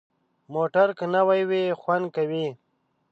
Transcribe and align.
موټر 0.53 0.87
که 0.97 1.05
نوي 1.15 1.41
وي، 1.49 1.65
خوند 1.81 2.05
کوي. 2.15 2.47